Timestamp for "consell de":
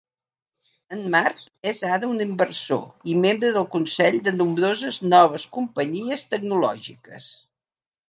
3.77-4.35